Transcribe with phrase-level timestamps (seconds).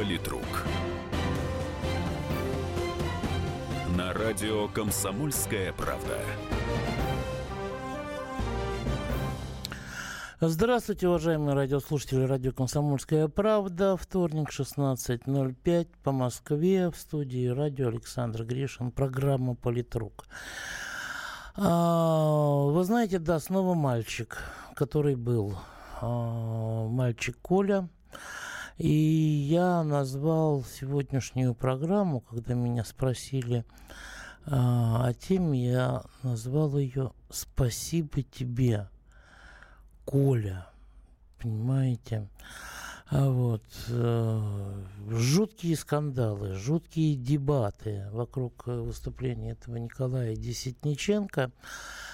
[0.00, 0.64] Политрук.
[3.98, 6.18] На радио «Комсомольская правда».
[10.40, 13.98] Здравствуйте, уважаемые радиослушатели радио «Комсомольская правда».
[13.98, 16.90] Вторник, 16.05 по Москве.
[16.90, 18.92] В студии радио Александр Гришин.
[18.92, 20.24] Программа «Политрук».
[21.56, 24.38] А, вы знаете, да, снова мальчик,
[24.74, 25.58] который был.
[26.00, 27.86] А, мальчик Коля.
[28.80, 33.66] И я назвал сегодняшнюю программу, когда меня спросили
[34.46, 38.88] а, о теме, я назвал ее «Спасибо тебе».
[40.06, 40.66] Коля.
[41.42, 42.26] Понимаете?
[43.10, 51.52] А вот э, жуткие скандалы, жуткие дебаты вокруг выступления этого Николая Десятниченко.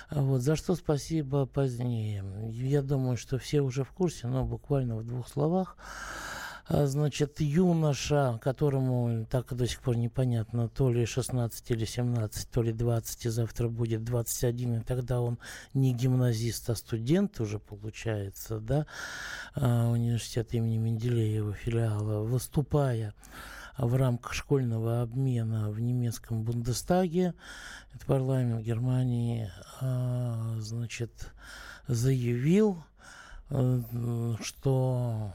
[0.09, 2.25] А вот, за что спасибо позднее.
[2.51, 5.77] Я думаю, что все уже в курсе, но буквально в двух словах.
[6.69, 12.61] А, значит, юноша, которому так до сих пор непонятно, то ли 16 или 17, то
[12.63, 15.39] ли 20, и завтра будет 21, и тогда он
[15.75, 18.87] не гимназист, а студент уже получается, да,
[19.55, 23.15] а, университета имени Менделеева филиала, выступая
[23.79, 27.35] в рамках школьного обмена в немецком Бундестаге,
[27.95, 31.31] это парламент Германии, а, значит,
[31.87, 32.83] заявил,
[33.51, 35.33] э, что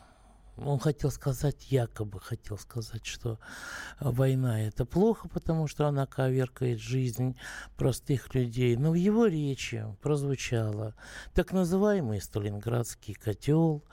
[0.65, 3.39] он хотел сказать, якобы хотел сказать, что
[3.99, 7.37] война это плохо, потому что она коверкает жизнь
[7.77, 8.75] простых людей.
[8.75, 10.95] Но в его речи прозвучало
[11.33, 13.83] так называемый Сталинградский котел,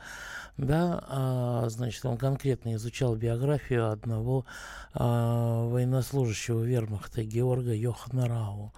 [0.57, 4.45] да, а, значит, он конкретно изучал биографию одного
[4.93, 8.73] а, военнослужащего вермахта Георга Йохана Рау,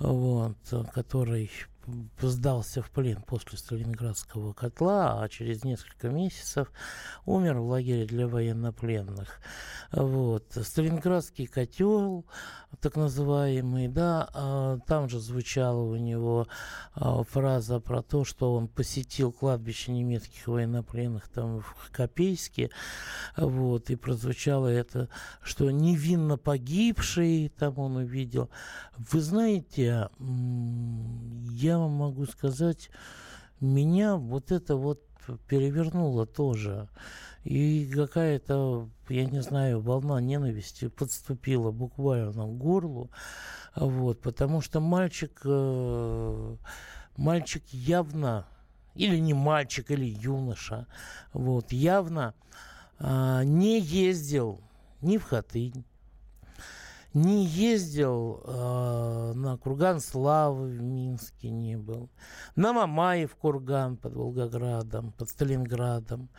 [0.00, 0.56] вот,
[0.92, 1.50] который
[2.20, 6.70] сдался в плен после Сталинградского котла, а через несколько месяцев
[7.26, 9.40] умер в лагере для военнопленных.
[9.92, 10.44] Вот.
[10.52, 12.24] Сталинградский котел,
[12.80, 16.46] так называемый, да, а, там же звучала у него
[16.94, 22.70] а, фраза про то, что он посетил кладбище немецких военнопленных там в Копейске,
[23.36, 25.08] вот, и прозвучало это,
[25.42, 28.50] что невинно погибший, там он увидел.
[28.96, 32.90] Вы знаете, я вам могу сказать,
[33.60, 35.02] меня вот это вот
[35.48, 36.88] перевернуло тоже.
[37.44, 43.10] И какая-то, я не знаю, волна ненависти подступила буквально к горлу.
[43.74, 46.56] Вот, потому что мальчик, э,
[47.16, 48.46] мальчик явно,
[48.94, 50.86] или не мальчик, или юноша,
[51.32, 52.34] вот, явно
[52.98, 54.60] э, не ездил
[55.00, 55.84] ни в Хатынь,
[57.14, 62.08] не ездил э, на Курган Славы в Минске, не был.
[62.54, 66.30] На Мамаев курган под Волгоградом, под Сталинградом.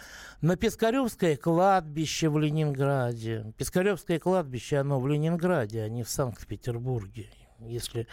[0.42, 3.54] На Пискаревское кладбище в Ленинграде.
[3.58, 7.30] Пискаревское кладбище, оно в Ленинграде, а не в Санкт-Петербурге.
[7.60, 8.08] Если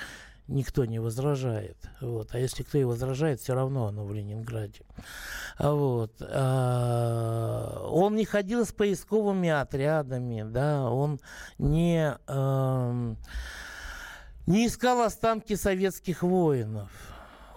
[0.48, 1.76] никто не возражает.
[2.00, 2.30] Вот.
[2.32, 4.80] А если кто и возражает, все равно оно в Ленинграде.
[5.58, 6.14] Вот.
[6.20, 11.20] А, он не ходил с поисковыми отрядами, да, он
[11.58, 13.14] не, а,
[14.46, 16.90] не искал останки советских воинов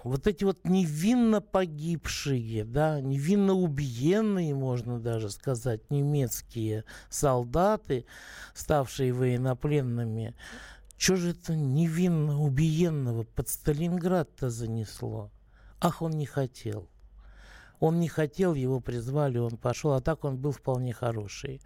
[0.04, 8.06] вот эти вот невинно погибшие, да, невинно убиенные, можно даже сказать, немецкие солдаты,
[8.54, 10.36] ставшие военнопленными,
[11.02, 15.32] что же это невинно убиенного под Сталинград-то занесло?
[15.80, 16.88] Ах, он не хотел.
[17.80, 21.60] Он не хотел, его призвали, он пошел, а так он был вполне хороший.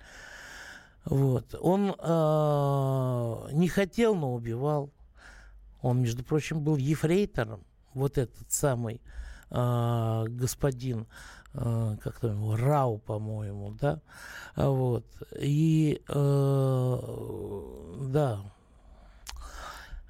[1.04, 1.54] Вот.
[1.60, 4.90] Он э, не хотел, но убивал.
[5.82, 7.66] Он, между прочим, был ефрейтором.
[7.94, 9.02] Вот этот самый
[9.50, 11.08] э, господин,
[11.54, 14.00] э, как там его, Рау, по-моему, да.
[14.56, 15.06] Вот.
[15.38, 17.00] И, э,
[18.08, 18.55] да,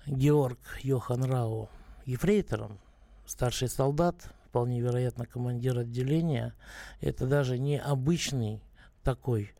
[0.07, 1.69] Георг Йохан Рау
[2.05, 2.79] ефрейтором,
[3.25, 4.15] старший солдат,
[4.45, 6.53] вполне вероятно командир отделения.
[7.01, 8.62] Это даже не обычный
[9.03, 9.51] такой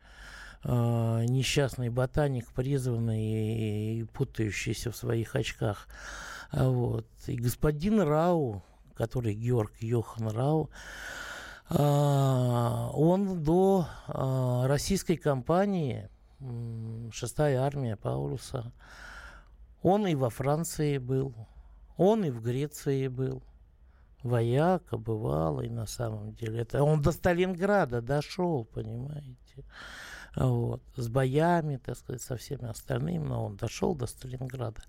[0.64, 5.88] э, несчастный ботаник, призванный и, и путающийся в своих очках.
[6.50, 7.06] А вот.
[7.26, 8.62] И господин Рау,
[8.94, 10.70] который Георг Йохан Рау,
[11.70, 16.08] э, он до э, российской кампании,
[17.12, 18.72] шестая армия Паулюса,
[19.86, 21.32] он и во Франции был,
[21.96, 23.44] он и в Греции был.
[24.24, 26.62] Вояка, бывалый на самом деле.
[26.62, 29.64] Это он до Сталинграда дошел, понимаете.
[30.34, 30.82] Вот.
[30.96, 34.82] С боями, так сказать, со всеми остальными, но он дошел до Сталинграда.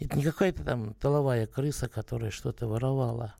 [0.00, 3.36] Это не какая-то там тыловая крыса, которая что-то воровала.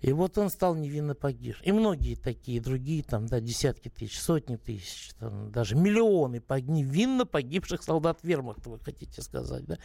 [0.00, 1.56] И вот он стал невинно погиб.
[1.62, 6.60] И многие такие другие, там, да, десятки тысяч, сотни тысяч, там, даже миллионы пог...
[6.60, 9.78] невинно погибших солдат вермахта, вы хотите сказать, да?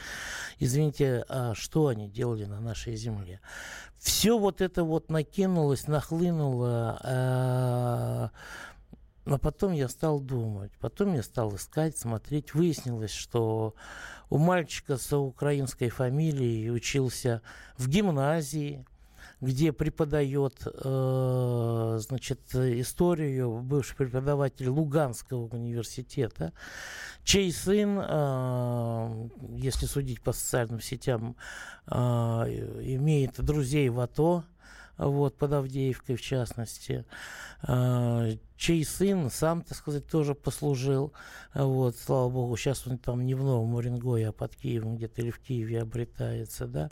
[0.60, 3.40] Извините, а что они делали на нашей земле?
[3.98, 8.32] Все вот это вот накинулось, нахлынуло, а,
[9.24, 12.54] но потом я стал думать, потом я стал искать, смотреть.
[12.54, 13.76] Выяснилось, что
[14.30, 17.42] у мальчика с украинской фамилией учился
[17.78, 18.86] в гимназии,
[19.42, 26.54] где преподает, э, значит, историю бывший преподаватель Луганского университета,
[27.24, 31.36] чей сын, э, если судить по социальным сетям,
[31.88, 34.44] э, имеет друзей в АТО,
[35.00, 37.06] вот, под Авдеевкой в частности,
[37.66, 41.14] э, чей сын сам, так сказать, тоже послужил,
[41.54, 45.32] вот, слава богу, сейчас он там не в Новом Уренгое, а под Киевом где-то или
[45.32, 46.92] в Киеве обретается, да,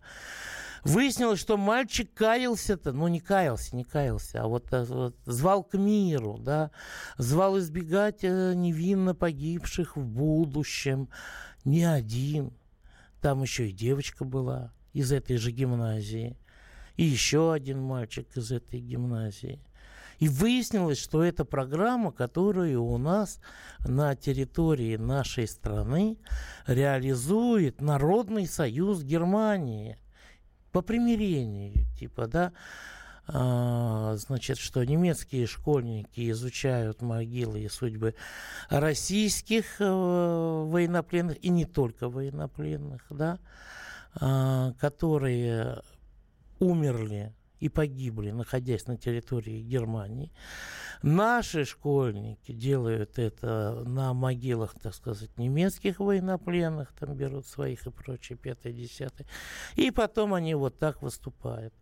[0.88, 5.78] Выяснилось, что мальчик каялся-то, ну не каялся, не каялся, а вот, э, вот звал к
[5.78, 6.72] миру, да,
[7.18, 11.10] звал избегать э, невинно погибших в будущем.
[11.66, 12.54] Не один.
[13.22, 16.38] Там еще и девочка была из этой же гимназии.
[16.96, 19.60] И еще один мальчик из этой гимназии.
[20.20, 23.42] И выяснилось, что это программа, которую у нас
[23.86, 26.18] на территории нашей страны
[26.66, 29.98] реализует Народный союз Германии–
[30.78, 32.54] по примирению, типа, да,
[33.26, 38.14] а, значит, что немецкие школьники изучают могилы и судьбы
[38.70, 43.40] российских э, военнопленных, и не только военнопленных, да,
[44.22, 45.82] э, которые
[46.60, 50.32] умерли и погибли, находясь на территории Германии.
[51.02, 58.38] Наши школьники делают это на могилах, так сказать, немецких военнопленных, там берут своих и прочее,
[58.38, 59.28] пятое, десятое.
[59.76, 61.74] И потом они вот так выступают.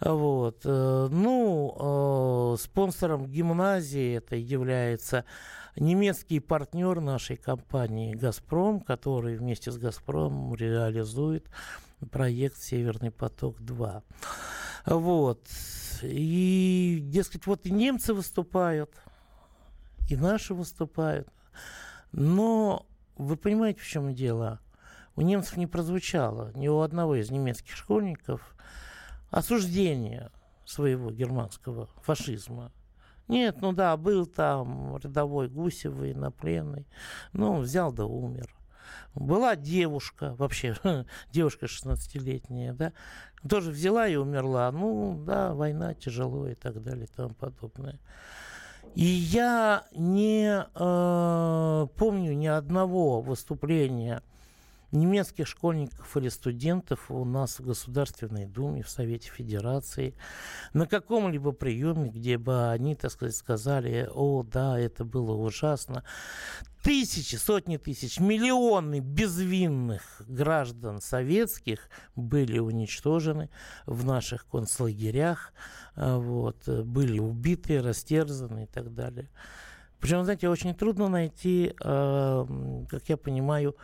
[0.00, 0.60] Вот.
[0.64, 5.24] Э, ну, э, спонсором гимназии это является
[5.76, 11.46] немецкий партнер нашей компании «Газпром», который вместе с «Газпромом» реализует
[12.06, 14.02] проект «Северный поток-2».
[14.86, 15.48] Вот.
[16.02, 18.90] И, дескать, вот и немцы выступают,
[20.08, 21.28] и наши выступают.
[22.12, 22.86] Но
[23.16, 24.60] вы понимаете, в чем дело?
[25.16, 28.56] У немцев не прозвучало ни у одного из немецких школьников
[29.30, 30.30] осуждение
[30.64, 32.72] своего германского фашизма.
[33.28, 36.86] Нет, ну да, был там рядовой Гусевый, военнопленный,
[37.32, 38.54] ну, взял да умер.
[39.14, 40.76] Была девушка, вообще
[41.32, 42.92] девушка 16-летняя, да,
[43.48, 44.70] тоже взяла и умерла.
[44.72, 47.98] Ну, да, война тяжело и так далее и тому подобное.
[48.94, 54.22] И я не э, помню ни одного выступления
[54.94, 60.14] немецких школьников или студентов у нас в Государственной Думе, в Совете Федерации,
[60.72, 66.04] на каком-либо приеме, где бы они, так сказать, сказали, о, да, это было ужасно.
[66.82, 73.48] Тысячи, сотни тысяч, миллионы безвинных граждан советских были уничтожены
[73.86, 75.52] в наших концлагерях,
[75.96, 79.30] а, вот, были убиты, растерзаны и так далее.
[79.98, 82.46] Причем, знаете, очень трудно найти, а,
[82.90, 83.74] как я понимаю,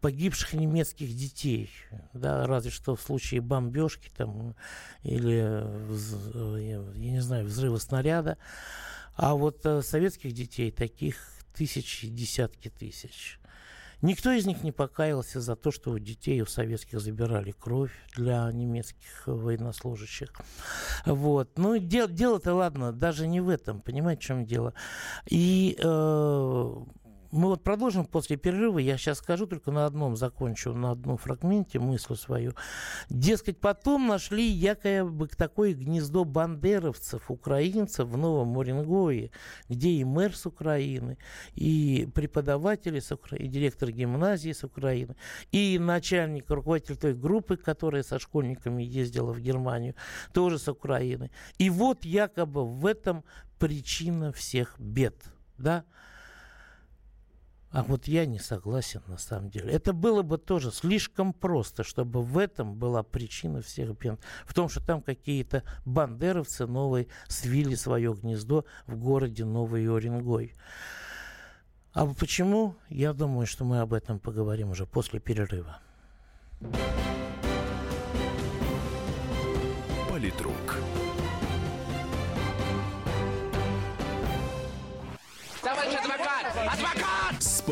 [0.00, 1.70] погибших немецких детей,
[2.12, 4.54] да, разве что в случае бомбежки там
[5.02, 5.64] или,
[6.60, 8.38] я не знаю, взрыва снаряда,
[9.14, 11.16] а вот э, советских детей таких
[11.52, 13.40] тысячи, десятки тысяч.
[14.00, 18.50] Никто из них не покаялся за то, что у детей у советских забирали кровь для
[18.52, 20.32] немецких военнослужащих.
[21.04, 21.58] Вот.
[21.58, 24.72] Ну, дел, дело-то, ладно, даже не в этом, понимаете, в чем дело.
[25.28, 26.74] И э,
[27.30, 28.78] мы вот продолжим после перерыва.
[28.78, 32.54] Я сейчас скажу, только на одном закончу, на одном фрагменте мысль свою.
[33.10, 39.30] Дескать, потом нашли якобы такое гнездо бандеровцев, украинцев в Новом Уренгое,
[39.68, 41.18] где и мэр с Украины,
[41.54, 45.16] и преподаватели с Украины, и директор гимназии с Украины,
[45.52, 49.94] и начальник, руководитель той группы, которая со школьниками ездила в Германию,
[50.32, 51.30] тоже с Украины.
[51.58, 53.24] И вот якобы в этом
[53.58, 55.16] причина всех бед.
[55.58, 55.84] Да?
[57.70, 59.70] А вот я не согласен на самом деле.
[59.70, 64.18] Это было бы тоже слишком просто, чтобы в этом была причина всех бед.
[64.46, 70.54] В том, что там какие-то бандеровцы новые свили свое гнездо в городе Новый Оренгой.
[71.92, 72.76] А почему?
[72.88, 75.80] Я думаю, что мы об этом поговорим уже после перерыва.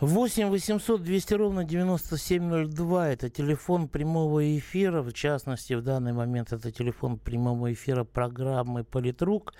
[0.00, 3.08] 8 800 200 ровно 9702.
[3.08, 5.00] Это телефон прямого эфира.
[5.00, 9.54] В частности, в данный момент это телефон прямого эфира программы «Политрук».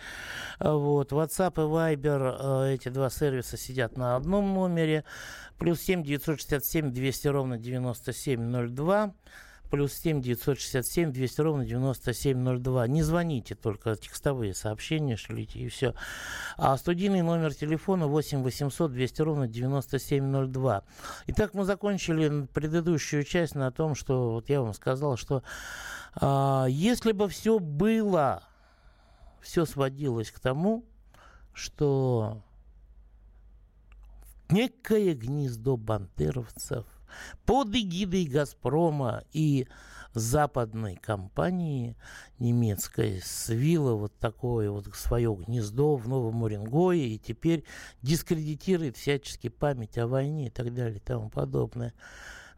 [0.60, 1.12] Вот.
[1.12, 5.04] WhatsApp и Viber, э, эти два сервиса сидят на одном номере.
[5.58, 9.14] Плюс 7 967 200 ровно 9702
[9.70, 12.86] плюс 7 967 200 ровно 9702.
[12.88, 15.94] Не звоните, только текстовые сообщения шлите и все.
[16.56, 20.82] А студийный номер телефона 8 800 200 ровно 9702.
[21.28, 25.42] Итак, мы закончили предыдущую часть на том, что вот я вам сказал, что
[26.14, 28.42] а, если бы все было,
[29.40, 30.84] все сводилось к тому,
[31.52, 32.42] что
[34.48, 36.86] некое гнездо бандеровцев
[37.44, 39.66] под эгидой «Газпрома» и
[40.16, 41.94] западной компании
[42.38, 47.64] немецкой свила вот такое вот свое гнездо в Новом Уренгое и теперь
[48.00, 51.92] дискредитирует всячески память о войне и так далее и тому подобное.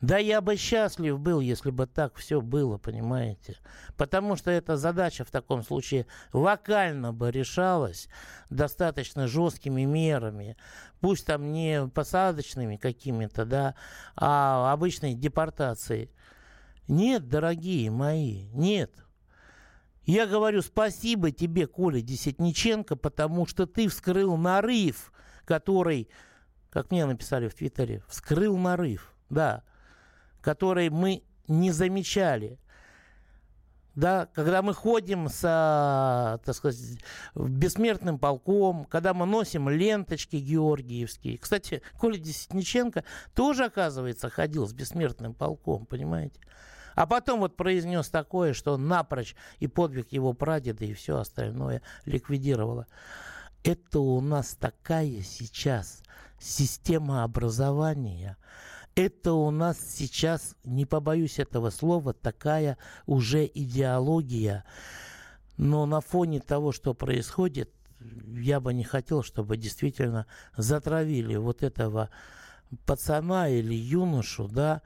[0.01, 3.57] Да я бы счастлив был, если бы так все было, понимаете.
[3.97, 8.09] Потому что эта задача в таком случае локально бы решалась
[8.49, 10.57] достаточно жесткими мерами.
[11.01, 13.75] Пусть там не посадочными какими-то, да,
[14.15, 16.13] а обычной депортацией.
[16.87, 18.93] Нет, дорогие мои, нет.
[20.05, 25.13] Я говорю спасибо тебе, Коля Десятниченко, потому что ты вскрыл нарыв,
[25.45, 26.09] который,
[26.71, 29.65] как мне написали в Твиттере, вскрыл нарыв, да
[30.49, 32.59] которые мы не замечали.
[33.95, 36.99] Да, когда мы ходим с, так сказать,
[37.35, 41.37] бессмертным полком, когда мы носим ленточки георгиевские.
[41.37, 46.41] Кстати, Коля Десятниченко тоже, оказывается, ходил с бессмертным полком, понимаете?
[46.95, 52.87] А потом вот произнес такое, что напрочь и подвиг его прадеда и все остальное ликвидировало.
[53.65, 56.03] Это у нас такая сейчас
[56.39, 58.39] система образования–
[58.99, 64.65] это у нас сейчас, не побоюсь этого слова, такая уже идеология.
[65.57, 67.71] Но на фоне того, что происходит,
[68.35, 70.27] я бы не хотел, чтобы действительно
[70.57, 72.11] затравили вот этого
[72.87, 74.83] пацана или юношу, да,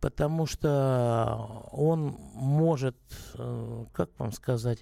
[0.00, 2.96] потому что он может,
[3.34, 4.78] э, как вам сказать,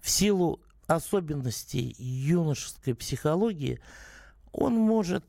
[0.00, 3.80] в силу особенностей юношеской психологии,
[4.52, 5.24] он может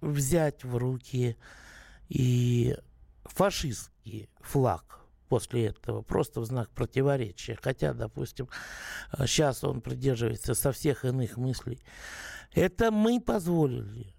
[0.00, 1.36] взять в руки
[2.14, 2.76] и
[3.24, 7.58] фашистский флаг после этого, просто в знак противоречия.
[7.60, 8.48] Хотя, допустим,
[9.26, 11.80] сейчас он придерживается со всех иных мыслей.
[12.52, 14.14] Это мы позволили.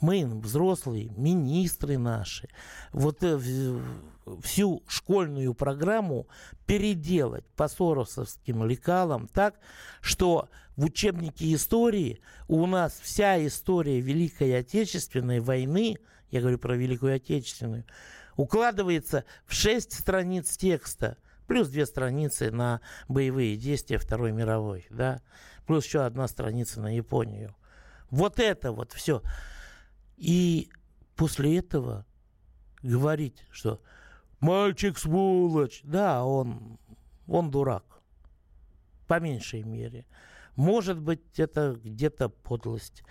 [0.00, 2.48] Мы, взрослые, министры наши,
[2.92, 3.40] вот э,
[4.42, 6.28] всю школьную программу
[6.66, 9.58] переделать по соросовским лекалам так,
[10.02, 15.96] что в учебнике истории у нас вся история Великой Отечественной войны–
[16.30, 17.84] я говорю про Великую Отечественную,
[18.36, 21.16] укладывается в шесть страниц текста,
[21.46, 25.22] плюс две страницы на боевые действия Второй мировой, да,
[25.66, 27.54] плюс еще одна страница на Японию.
[28.10, 29.22] Вот это вот все.
[30.16, 30.70] И
[31.16, 32.06] после этого
[32.82, 33.80] говорить, что
[34.40, 36.78] мальчик сволочь, да, он,
[37.26, 38.00] он дурак,
[39.06, 40.06] по меньшей мере.
[40.56, 43.02] Может быть, это где-то подлость.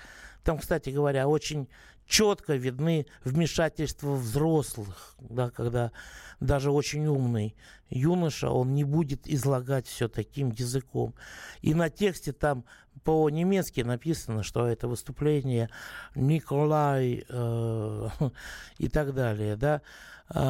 [0.44, 1.70] Там, кстати говоря, очень
[2.08, 5.92] четко видны вмешательства взрослых, да, когда
[6.40, 7.56] даже очень умный
[7.90, 11.14] юноша, он не будет излагать все таким языком.
[11.62, 12.66] И на тексте там
[13.04, 15.70] по-немецки написано, что это выступление
[16.16, 18.10] Николай э,
[18.78, 19.82] и так далее, да.
[20.30, 20.42] Э,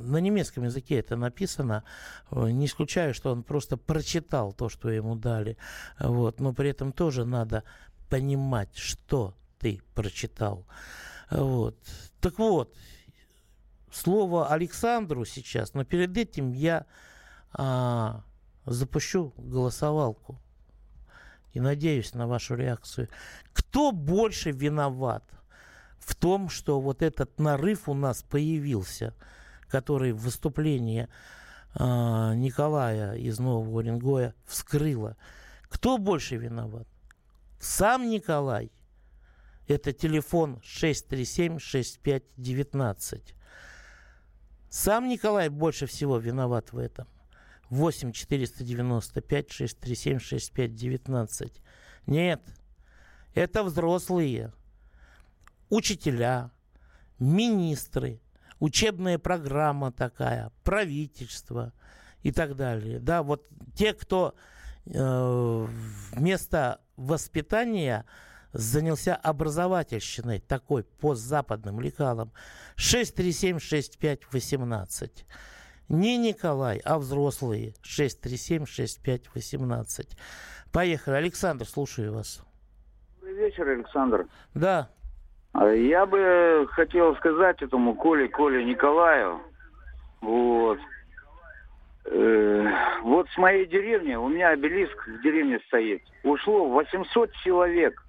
[0.00, 1.84] на немецком языке это написано.
[2.30, 5.56] Не исключаю, что он просто прочитал то, что ему дали.
[5.98, 6.40] Вот.
[6.40, 7.62] Но при этом тоже надо
[8.08, 10.66] понимать, что ты прочитал.
[11.30, 11.76] Вот.
[12.20, 12.74] Так вот,
[13.92, 16.86] слово Александру сейчас, но перед этим я
[17.52, 18.24] а,
[18.64, 20.40] запущу голосовалку
[21.52, 23.08] и надеюсь на вашу реакцию.
[23.52, 25.24] Кто больше виноват
[25.98, 29.14] в том, что вот этот нарыв у нас появился,
[29.68, 31.08] который в выступлении
[31.74, 35.16] а, Николая из Нового Уренгоя вскрыло?
[35.68, 36.86] Кто больше виноват?
[37.60, 38.70] Сам Николай
[39.68, 43.34] это телефон 637-6519.
[44.70, 47.06] Сам Николай больше всего виноват в этом.
[47.70, 51.62] 8 495 637 65 19.
[52.06, 52.42] Нет,
[53.34, 54.52] это взрослые,
[55.68, 56.50] учителя,
[57.18, 58.22] министры,
[58.58, 61.74] учебная программа такая, правительство
[62.22, 63.00] и так далее.
[63.00, 64.34] Да, вот те, кто
[64.86, 65.66] э,
[66.12, 68.06] вместо воспитания
[68.52, 72.32] занялся образовательщиной, такой постзападным лекалом.
[72.76, 75.24] 637-6518.
[75.88, 77.74] Не Николай, а взрослые.
[77.82, 80.18] 637-6518.
[80.72, 81.14] Поехали.
[81.14, 82.42] Александр, слушаю вас.
[83.20, 84.26] Добрый вечер, Александр.
[84.54, 84.90] Да.
[85.52, 89.40] А я бы хотел сказать этому Коле, Коле Николаю,
[90.20, 90.78] вот,
[92.04, 92.66] э,
[93.02, 98.02] вот с моей деревни, у меня обелиск в деревне стоит, ушло 800 человек,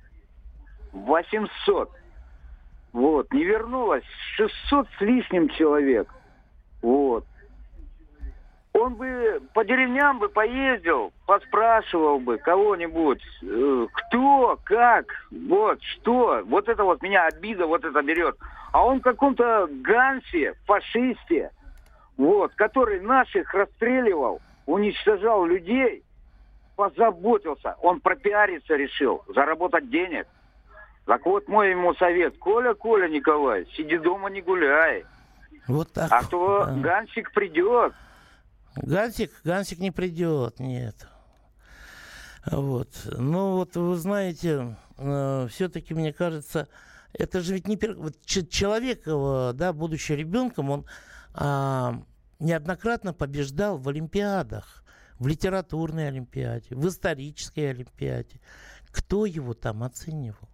[0.91, 1.91] 800,
[2.93, 4.03] вот, не вернулось
[4.36, 6.08] 600 с лишним человек,
[6.81, 7.25] вот
[8.74, 16.41] он бы по деревням бы поездил, поспрашивал бы кого-нибудь, э, кто, как, вот, что.
[16.46, 18.36] Вот это вот меня обида вот это берет.
[18.72, 21.51] А он в каком-то гансе, фашисте,
[22.17, 26.03] вот, который наших расстреливал, уничтожал людей,
[26.75, 27.75] позаботился.
[27.81, 30.27] Он пропиариться решил, заработать денег.
[31.06, 32.38] Так вот мой ему совет.
[32.38, 35.06] Коля, Коля Николай, сиди дома, не гуляй.
[35.68, 36.12] Вот так.
[36.12, 36.75] А то да.
[36.75, 37.94] Гансик придет,
[38.75, 41.08] Гансик, Гансик не придет, нет.
[42.46, 42.89] Вот.
[43.06, 46.68] Ну вот вы знаете, э, все-таки мне кажется,
[47.13, 47.96] это же ведь не пер...
[47.96, 50.86] вот, человек, да, будучи ребенком, он
[51.36, 51.91] э,
[52.39, 54.84] неоднократно побеждал в Олимпиадах,
[55.18, 58.39] в литературной Олимпиаде, в исторической Олимпиаде.
[58.91, 60.49] Кто его там оценивал?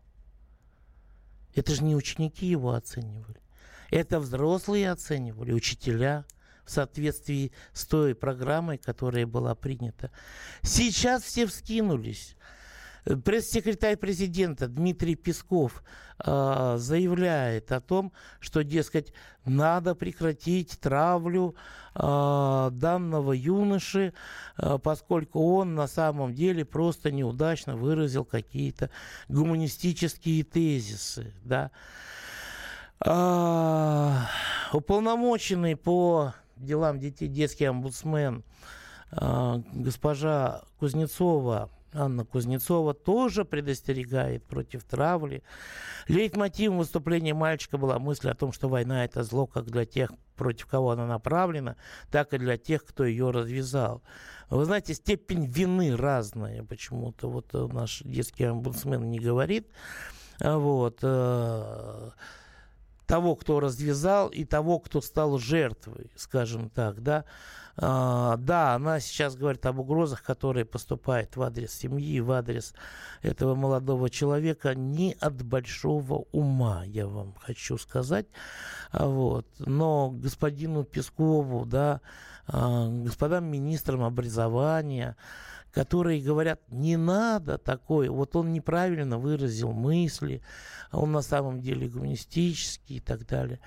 [1.55, 3.41] Это же не ученики его оценивали.
[3.89, 6.25] Это взрослые оценивали, учителя
[6.65, 10.11] в соответствии с той программой, которая была принята.
[10.63, 12.35] Сейчас все вскинулись.
[13.05, 15.83] Пресс-секретарь президента Дмитрий Песков
[16.25, 19.13] э, заявляет о том, что, дескать,
[19.45, 21.55] надо прекратить травлю
[21.93, 24.13] э, данного юноши,
[24.57, 28.89] э, поскольку он на самом деле просто неудачно выразил какие-то
[29.27, 31.31] гуманистические тезисы.
[31.43, 31.69] Да?
[32.99, 34.27] А,
[34.73, 38.43] уполномоченный по делам детей детский омбудсмен
[39.11, 45.43] госпожа Кузнецова, Анна Кузнецова тоже предостерегает против травли.
[46.07, 50.67] Лейтмотивом выступления мальчика была мысль о том, что война это зло как для тех, против
[50.67, 51.77] кого она направлена,
[52.11, 54.03] так и для тех, кто ее развязал.
[54.49, 56.63] Вы знаете, степень вины разная.
[56.63, 59.67] Почему-то вот наш детский омбудсмен не говорит.
[60.39, 60.99] Вот.
[63.05, 67.25] Того, кто развязал, и того, кто стал жертвой, скажем так, да.
[67.77, 72.73] А, да, она сейчас говорит об угрозах, которые поступают в адрес семьи, в адрес
[73.21, 78.27] этого молодого человека не от большого ума, я вам хочу сказать.
[78.91, 79.45] А, вот.
[79.59, 81.99] Но господину Пескову, да,
[82.47, 85.17] а, господам министрам образования,
[85.75, 90.41] которые говорят, не надо такое, вот он неправильно выразил мысли,
[90.89, 93.59] а он на самом деле гуманистический и так далее.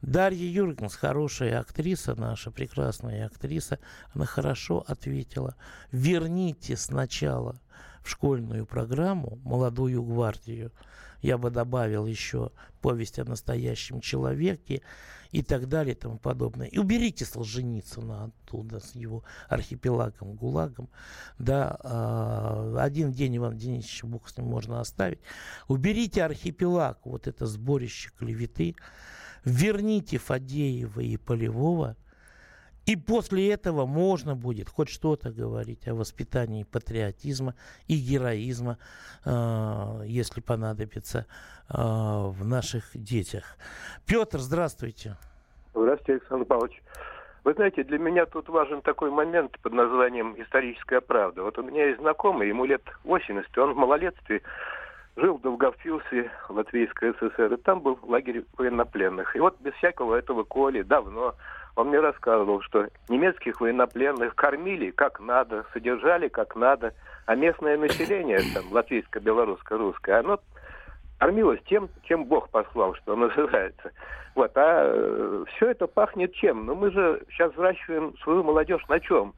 [0.00, 3.78] Дарья Юргенс, хорошая актриса наша, прекрасная актриса,
[4.14, 5.54] она хорошо ответила.
[5.92, 7.60] Верните сначала
[8.02, 10.72] в школьную программу «Молодую гвардию».
[11.22, 14.82] Я бы добавил еще повесть о настоящем человеке,
[15.32, 16.66] и так далее и тому подобное.
[16.66, 20.88] И уберите Солженицына оттуда с его архипелагом, ГУЛАГом.
[21.38, 25.20] Да, э, один день Иван Денисович Бог с ним можно оставить.
[25.68, 28.74] Уберите архипелаг, вот это сборище клеветы.
[29.44, 31.96] Верните Фадеева и Полевого–
[32.90, 37.54] и после этого можно будет хоть что-то говорить о воспитании патриотизма
[37.86, 38.78] и героизма,
[39.24, 41.18] э, если понадобится,
[41.68, 43.44] э, в наших детях.
[44.06, 45.16] Петр, здравствуйте.
[45.72, 46.82] Здравствуйте, Александр Павлович.
[47.44, 51.44] Вы знаете, для меня тут важен такой момент под названием «Историческая правда».
[51.44, 54.42] Вот у меня есть знакомый, ему лет 80, он в малолетстве
[55.20, 59.36] жил в Долгофьюсе, Латвийской ССР, и там был лагерь военнопленных.
[59.36, 61.34] И вот без всякого этого Коли давно
[61.76, 66.94] он мне рассказывал, что немецких военнопленных кормили как надо, содержали как надо,
[67.26, 70.40] а местное население, там, латвийское, белорусское, русское, оно
[71.18, 73.92] кормилось тем, чем Бог послал, что называется.
[74.34, 76.66] Вот, а э, все это пахнет чем?
[76.66, 79.34] Ну, мы же сейчас взращиваем свою молодежь на чем?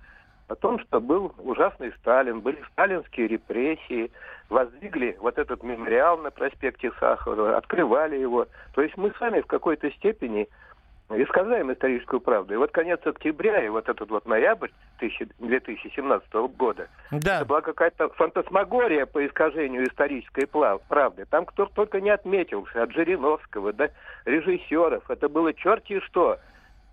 [0.49, 4.11] О том, что был ужасный Сталин, были сталинские репрессии,
[4.53, 8.47] воздвигли вот этот мемориал на проспекте Сахарова, открывали его.
[8.75, 10.49] То есть мы сами в какой-то степени
[11.11, 12.55] искажаем историческую правду.
[12.55, 17.39] И вот конец октября и вот этот вот ноябрь 2017 года, да.
[17.39, 21.27] это была какая-то фантасмагория по искажению исторической правды.
[21.29, 23.91] Там кто только не отметился, от Жириновского до
[24.25, 25.11] режиссеров.
[25.11, 26.39] Это было черти что.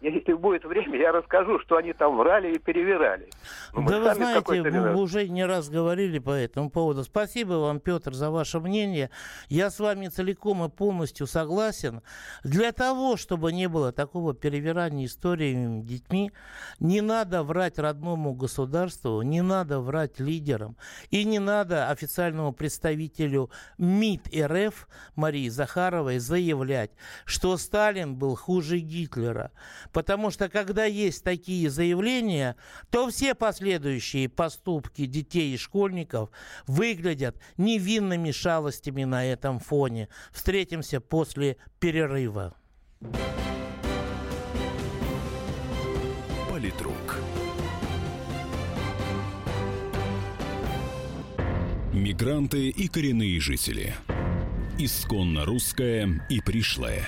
[0.02, 3.30] Если будет время, я расскажу, что они там врали и перевирали.
[3.74, 7.04] Но ну, да вы знаете, мы уже не раз говорили по этому поводу.
[7.04, 9.10] Спасибо вам, Петр, за ваше мнение.
[9.50, 12.02] Я с вами целиком и полностью согласен.
[12.46, 16.32] Для того, чтобы не было такого перевирания историями детьми,
[16.80, 20.78] не надо врать родному государству, не надо врать лидерам,
[21.10, 26.92] и не надо официальному представителю МИД РФ Марии Захаровой заявлять,
[27.26, 29.52] что Сталин был хуже Гитлера.
[29.92, 32.56] Потому что когда есть такие заявления,
[32.90, 36.30] то все последующие поступки детей и школьников
[36.68, 40.10] выглядят невинными шалостями на этом фоне.
[40.32, 42.56] Встретимся после перерыва.
[46.50, 47.18] Политрук.
[51.94, 53.96] Мигранты и коренные жители.
[54.78, 57.08] Исконно русская и пришлая.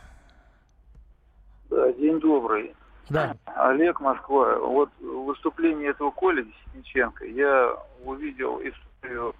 [1.70, 2.74] Да, день добрый.
[3.09, 3.37] Да.
[3.45, 4.57] Олег, Москва.
[4.59, 9.35] Вот выступление этого Коля Десниченко я увидел историю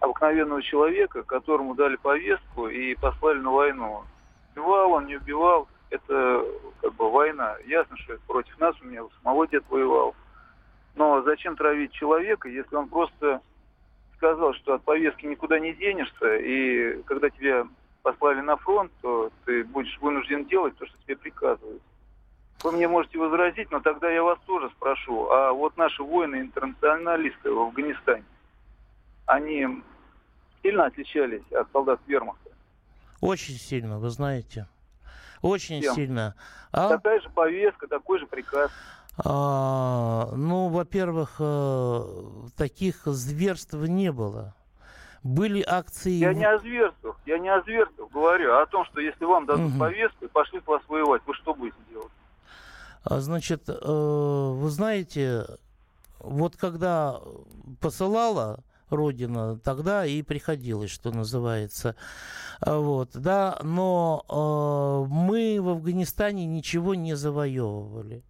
[0.00, 4.02] обыкновенного человека, которому дали повестку и послали на войну.
[4.54, 6.44] Убивал он, не убивал, это
[6.80, 7.56] как бы война.
[7.66, 10.14] Ясно, что это против нас, у меня самого дед воевал.
[10.94, 13.40] Но зачем травить человека, если он просто
[14.16, 17.66] сказал, что от повестки никуда не денешься, и когда тебя
[18.02, 21.82] послали на фронт, то ты будешь вынужден делать то, что тебе приказывают.
[22.62, 25.30] Вы мне можете возразить, но тогда я вас тоже спрошу.
[25.30, 28.24] А вот наши воины-интернационалисты в Афганистане,
[29.26, 29.82] они
[30.62, 32.50] сильно отличались от солдат вермахта?
[33.20, 34.66] Очень сильно, вы знаете.
[35.40, 35.94] Очень Чем?
[35.94, 36.34] сильно.
[36.72, 36.88] А?
[36.88, 38.70] Такая же повестка, такой же приказ.
[39.24, 42.02] А, ну, во-первых, э,
[42.56, 44.54] таких зверств не было.
[45.24, 46.12] Были акции...
[46.12, 49.46] Я не о зверствах, я не о зверствах говорю, а о том, что если вам
[49.46, 49.78] дадут угу.
[49.78, 52.12] повестку и пошлют вас воевать, вы что будете делать?
[53.04, 55.46] А, значит, э, вы знаете,
[56.20, 57.20] вот когда
[57.80, 61.94] посылала Родина, тогда и приходилось, что называется.
[62.60, 68.22] А, вот, да, но э, мы в Афганистане ничего не завоевывали.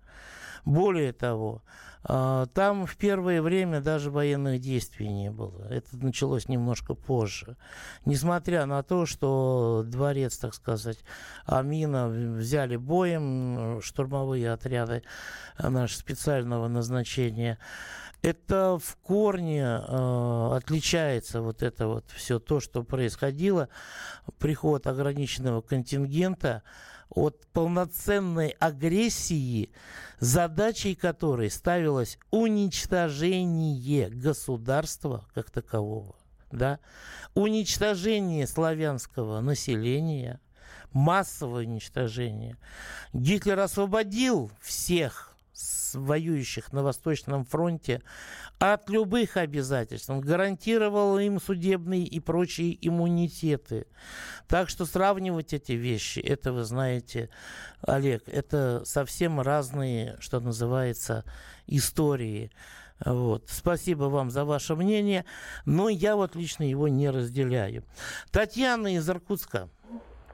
[0.69, 1.63] Более того,
[2.07, 5.67] э, там в первое время даже военных действий не было.
[5.71, 7.57] Это началось немножко позже.
[8.05, 10.99] Несмотря на то, что дворец, так сказать,
[11.47, 15.05] Амина взяли боем, штурмовые отряды
[15.59, 17.59] наши специального назначения,
[18.21, 23.71] это в корне э, отличается вот это вот все то, что происходило,
[24.39, 26.63] приход ограниченного контингента
[27.11, 29.71] от полноценной агрессии,
[30.21, 36.17] задачей которой ставилось уничтожение государства как такового,
[36.53, 36.81] да,
[37.35, 40.41] уничтожение славянского населения,
[40.93, 42.57] массовое уничтожение.
[43.13, 45.38] Гитлер освободил всех
[45.95, 48.03] воюющих на Восточном фронте
[48.59, 50.11] от любых обязательств.
[50.11, 53.87] Он гарантировал им судебные и прочие иммунитеты.
[54.47, 57.31] Так что сравнивать эти вещи, это вы знаете,
[57.83, 61.25] Олег, это совсем разные, что называется,
[61.67, 62.51] истории.
[63.05, 63.45] Вот.
[63.47, 65.25] Спасибо вам за ваше мнение,
[65.65, 67.85] но я вот лично его не разделяю.
[68.33, 69.69] Татьяна из Иркутска.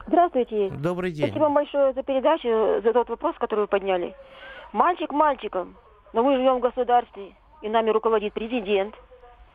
[0.07, 0.69] Здравствуйте.
[0.69, 1.25] Добрый день.
[1.25, 4.15] Спасибо вам большое за передачу, за тот вопрос, который вы подняли.
[4.75, 5.77] Мальчик мальчиком,
[6.11, 8.93] но мы живем в государстве, и нами руководит президент,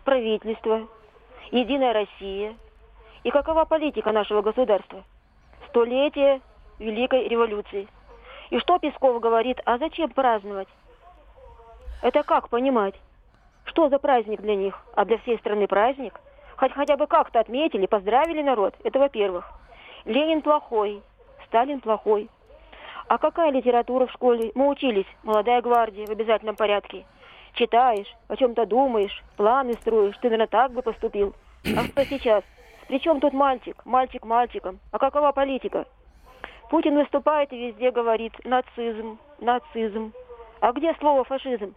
[0.03, 0.89] правительство,
[1.51, 2.57] Единая Россия.
[3.23, 5.05] И какова политика нашего государства?
[5.69, 6.41] Столетие
[6.79, 7.87] Великой революции.
[8.49, 10.69] И что Песков говорит, а зачем праздновать?
[12.01, 12.95] Это как понимать?
[13.65, 14.83] Что за праздник для них?
[14.95, 16.19] А для всей страны праздник?
[16.57, 18.75] Хоть хотя бы как-то отметили, поздравили народ.
[18.85, 19.47] Это во-первых.
[20.07, 21.03] Ленин плохой,
[21.45, 22.31] Сталин плохой.
[23.11, 24.53] А какая литература в школе?
[24.55, 27.05] Мы учились, молодая гвардия, в обязательном порядке.
[27.55, 31.35] Читаешь, о чем-то думаешь, планы строишь, ты, наверное, так бы поступил.
[31.77, 32.45] А что сейчас?
[32.87, 33.85] Причем тут мальчик?
[33.85, 34.79] Мальчик мальчиком.
[34.93, 35.87] А какова политика?
[36.71, 40.13] Путин выступает и везде говорит нацизм, нацизм.
[40.61, 41.75] А где слово фашизм?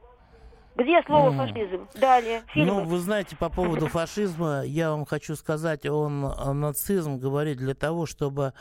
[0.76, 1.38] Где слово mm.
[1.38, 1.88] фашизм?
[1.94, 2.44] Далее.
[2.48, 2.74] Фильмы.
[2.74, 7.76] Ну, вы знаете, по поводу фашизма, я вам хочу сказать, он э, нацизм говорит для
[7.76, 8.54] того, чтобы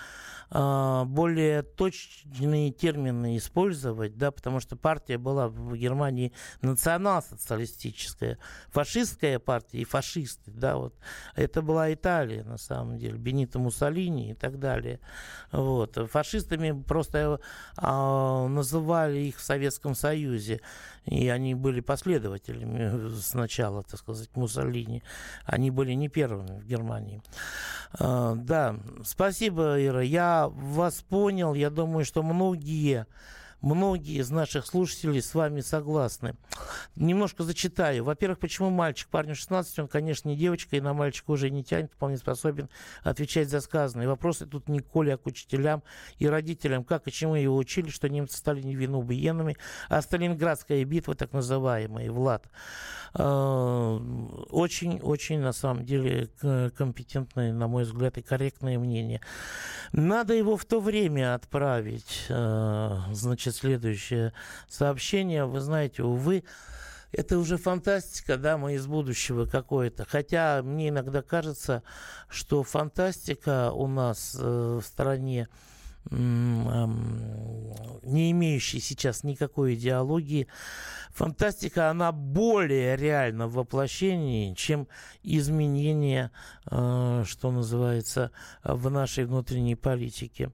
[0.50, 9.78] э, более точные термины использовать, да, потому что партия была в Германии национал-социалистическая, фашистская партия
[9.78, 10.94] и фашисты, да, вот.
[11.34, 15.00] Это была Италия, на самом деле, Бенито Муссолини и так далее.
[15.50, 15.96] Вот.
[16.10, 17.40] Фашистами просто
[17.78, 20.60] э, называли их в Советском Союзе,
[21.06, 25.02] и они были последователями сначала, так сказать, Муссолини.
[25.44, 27.22] Они были не первыми в Германии.
[27.98, 30.02] А, да, спасибо, Ира.
[30.02, 31.54] Я вас понял.
[31.54, 33.06] Я думаю, что многие
[33.62, 36.34] Многие из наших слушателей с вами согласны.
[36.96, 38.04] Немножко зачитаю.
[38.04, 39.08] Во-первых, почему мальчик?
[39.08, 42.68] Парню 16, он, конечно, не девочка, и на мальчика уже не тянет, вполне способен
[43.04, 44.08] отвечать за сказанное.
[44.08, 45.84] Вопросы тут не Коле, а к учителям
[46.18, 46.82] и родителям.
[46.82, 49.56] Как и чему его учили, что немцы стали невинно убиенными,
[49.88, 52.48] а Сталинградская битва, так называемая, Влад.
[53.14, 56.30] Очень-очень, э, на самом деле,
[56.76, 59.20] компетентное, на мой взгляд, и корректное мнение.
[59.92, 62.98] Надо его в то время отправить, э,
[63.52, 64.32] значит, следующее
[64.68, 65.44] сообщение.
[65.44, 66.44] Вы знаете, увы,
[67.12, 70.04] это уже фантастика, да, мы из будущего какое-то.
[70.04, 71.82] Хотя мне иногда кажется,
[72.28, 75.48] что фантастика у нас э, в стране
[76.10, 80.48] не имеющий сейчас никакой идеологии.
[81.12, 84.88] Фантастика, она более реальна в воплощении, чем
[85.22, 86.30] изменение,
[86.70, 88.30] э, что называется,
[88.64, 90.50] в нашей внутренней политике.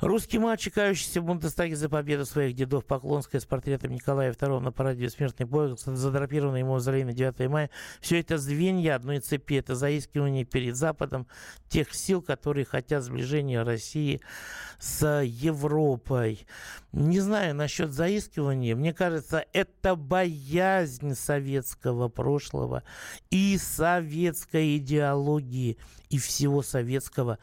[0.00, 4.70] Русский мальчик, кающийся в Бундестаге за победу своих дедов Поклонская с портретом Николая II на
[4.70, 7.70] параде «Смертный поезд», задрапированный ему мавзолей на 9 мая,
[8.02, 11.26] все это звенья одной цепи, это заискивание перед Западом
[11.70, 14.20] тех сил, которые хотят сближения России
[14.78, 16.46] с Европой.
[16.92, 18.74] Не знаю насчет заискивания.
[18.74, 22.82] Мне кажется, это боязнь советского прошлого
[23.30, 25.78] и советской идеологии
[26.10, 27.38] и всего советского.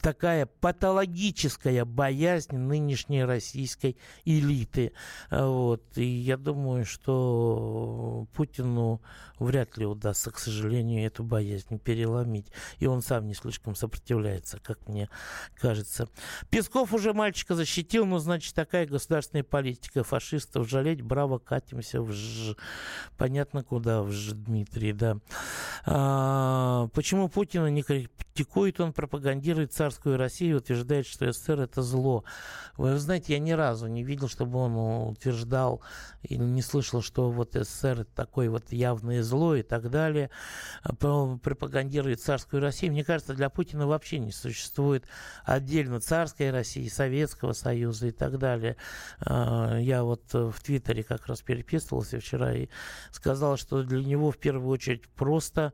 [0.00, 4.92] Такая патологическая боязнь нынешней российской элиты.
[5.30, 5.82] Вот.
[5.96, 9.00] И я думаю, что Путину
[9.38, 12.46] вряд ли удастся, к сожалению, эту боязнь переломить.
[12.78, 15.08] И он сам не слишком сопротивляется, как мне
[15.54, 16.08] кажется.
[16.50, 20.68] Песков уже мальчика защитил, но, значит, такая государственная политика фашистов.
[20.68, 22.56] Жалеть, браво, катимся в ж...
[23.16, 25.18] Понятно, куда в ж, Дмитрий, да.
[25.86, 27.82] А, почему Путина не
[28.34, 32.24] критикует, он пропагандирует царскую Россию, утверждает, что СССР это зло.
[32.76, 35.82] Вы знаете, я ни разу не видел, чтобы он утверждал
[36.22, 40.30] или не слышал, что вот СССР это такое вот явное зло и так далее.
[40.82, 42.92] Пропагандирует царскую Россию.
[42.92, 45.04] Мне кажется, для Путина вообще не существует
[45.44, 48.76] отдельно царской России, Советского Союза и так далее.
[49.20, 52.68] А, я вот в Твиттере как раз переписывался вчера и
[53.12, 55.72] сказал, что для него в первую очередь просто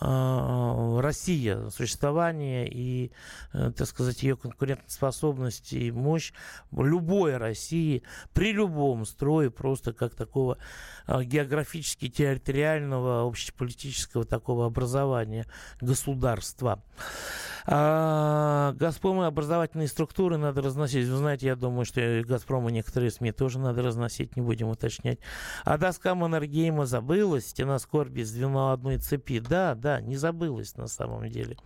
[0.00, 3.10] Россия, существование и,
[3.52, 6.32] э, так сказать, ее конкурентоспособность и мощь
[6.70, 8.02] любой России
[8.34, 10.58] при любом строе просто как такого
[11.06, 15.46] а, географически территориального общеполитического такого образования
[15.80, 16.82] государства.
[17.70, 21.06] А, Газпромы образовательные структуры надо разносить.
[21.06, 25.18] Вы знаете, я думаю, что Газпромы некоторые СМИ тоже надо разносить, не будем уточнять.
[25.64, 29.38] А доска Маннергейма забылась, стена скорби, звено одной цепи.
[29.40, 31.58] Да, да, не забылась на самом деле.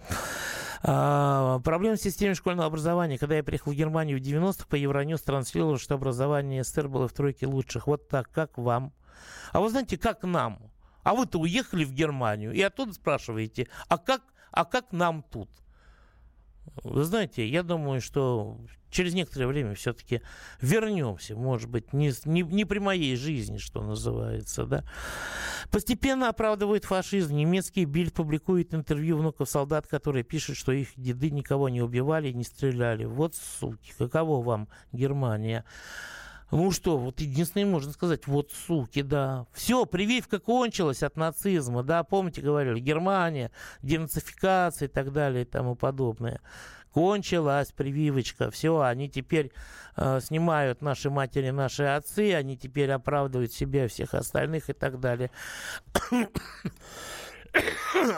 [0.83, 3.17] А, проблема в системе школьного образования.
[3.17, 7.13] Когда я приехал в Германию в 90-х, по Евроньюз транслировал, что образование СССР было в
[7.13, 7.87] тройке лучших.
[7.87, 8.93] Вот так, как вам?
[9.53, 10.59] А вы знаете, как нам?
[11.05, 15.49] А вы-то уехали в Германию и оттуда спрашиваете, а как, а как нам тут?
[16.85, 18.59] Вы знаете, я думаю, что
[18.91, 20.23] через некоторое время все-таки
[20.61, 24.85] вернемся, может быть, не, не, не при моей жизни, что называется, да.
[25.71, 27.35] Постепенно оправдывают фашизм.
[27.35, 32.35] Немецкий Бильд публикует интервью внуков солдат, которые пишут, что их деды никого не убивали и
[32.35, 33.05] не стреляли.
[33.05, 35.65] Вот суки, каково вам Германия?
[36.53, 39.47] Ну что, вот единственное можно сказать, вот суки, да.
[39.55, 45.77] Все, прививка кончилась от нацизма, да, помните, говорили, Германия, денацификация и так далее и тому
[45.77, 46.43] подобное.
[46.93, 49.51] Кончилась прививочка, все, они теперь
[49.97, 55.31] э, снимают наши матери, наши отцы, они теперь оправдывают себя, всех остальных и так далее.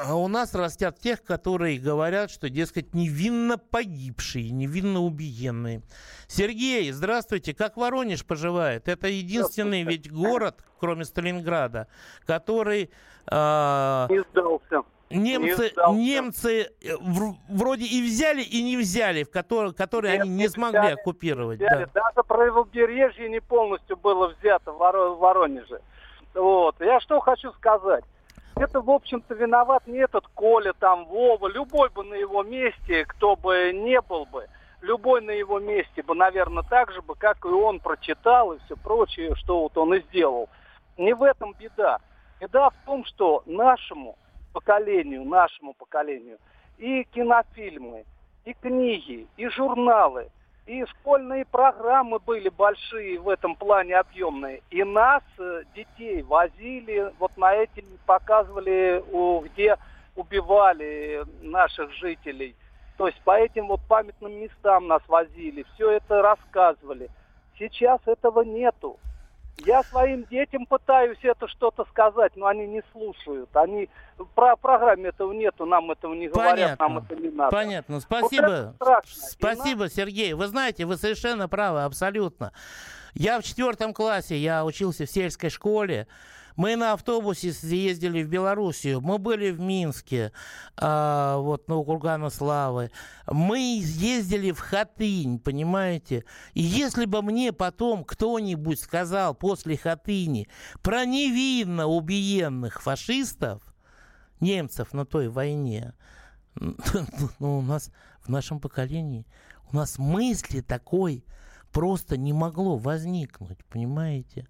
[0.07, 5.83] А у нас растят тех, которые говорят, что, дескать, невинно погибшие, невинно убиенные.
[6.27, 7.55] Сергей, здравствуйте.
[7.55, 8.89] Как Воронеж поживает?
[8.89, 11.89] Это единственный ведь город, кроме Сталинграда,
[12.27, 12.91] который...
[13.31, 14.83] Э, не сдался.
[15.11, 16.97] Немцы, не немцы э,
[17.49, 21.59] вроде и взяли, и не взяли, в которые, которые Нет, они не смогли взяли, оккупировать.
[21.59, 21.89] Взяли.
[21.93, 22.03] Да.
[22.03, 25.81] Даже правобережье не полностью было взято в Воронеже.
[26.35, 26.77] Вот.
[26.81, 28.05] Я что хочу сказать
[28.57, 33.37] это, в общем-то, виноват не этот Коля, там, Вова, любой бы на его месте, кто
[33.37, 34.47] бы не был бы,
[34.81, 38.77] любой на его месте бы, наверное, так же бы, как и он прочитал и все
[38.77, 40.49] прочее, что вот он и сделал.
[40.97, 41.99] Не в этом беда.
[42.41, 44.17] Беда в том, что нашему
[44.53, 46.39] поколению, нашему поколению
[46.79, 48.05] и кинофильмы,
[48.45, 50.31] и книги, и журналы–
[50.67, 54.63] и школьные программы были большие в этом плане объемные.
[54.71, 59.05] И нас, э, детей, возили, вот на эти показывали,
[59.45, 59.77] где
[60.17, 62.57] убивали наших жителей.
[62.97, 67.11] То есть по этим вот памятным местам нас возили, все это рассказывали.
[67.59, 68.99] Сейчас этого нету.
[69.59, 73.49] Я своим детям пытаюсь это что-то сказать, но они не слушают.
[73.57, 73.89] Они
[74.35, 76.89] про программе этого нету, нам этого не говорят, Понятно.
[76.89, 77.51] нам это не надо.
[77.51, 78.01] Понятно.
[78.01, 78.75] Спасибо.
[78.81, 80.33] Вот Спасибо, Сергей.
[80.35, 82.53] Вы знаете, вы совершенно правы, абсолютно.
[83.15, 86.09] Я в четвертом классе, я учился в сельской школе.
[86.57, 90.33] Мы на автобусе съездили в Белоруссию, мы были в Минске,
[90.77, 92.93] а, вот на Кургана Славы.
[93.27, 96.25] Мы ездили в Хатынь, понимаете?
[96.53, 100.49] И если бы мне потом кто-нибудь сказал после Хатыни
[100.83, 103.63] про невинно убиенных фашистов,
[104.39, 105.95] немцев на той войне,
[107.41, 107.91] ну, у нас
[108.21, 109.27] в нашем поколении,
[109.73, 111.25] у нас мысли такой
[111.73, 114.49] просто не могло возникнуть, понимаете?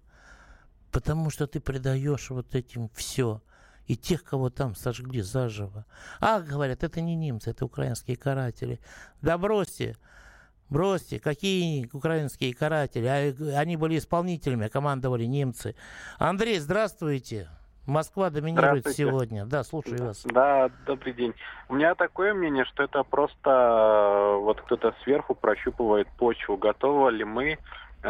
[0.95, 3.41] Потому что ты предаешь вот этим все.
[3.85, 5.85] И тех, кого там сожгли заживо.
[6.21, 8.79] А, говорят, это не немцы, это украинские каратели.
[9.21, 9.97] Да бросьте,
[10.69, 13.07] бросьте, какие украинские каратели?
[13.07, 15.75] А, они были исполнителями, командовали немцы.
[16.17, 17.49] Андрей, здравствуйте.
[17.85, 19.45] Москва доминирует сегодня.
[19.45, 20.23] Да, слушаю вас.
[20.23, 21.33] Да, добрый день.
[21.67, 26.55] У меня такое мнение, что это просто э, вот кто-то сверху прощупывает почву.
[26.55, 27.59] Готовы ли мы Э,